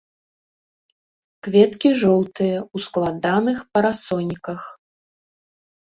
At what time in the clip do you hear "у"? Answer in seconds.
2.75-2.83